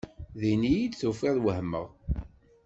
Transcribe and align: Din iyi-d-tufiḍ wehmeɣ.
Din 0.39 0.61
iyi-d-tufiḍ 0.65 1.37
wehmeɣ. 1.43 1.87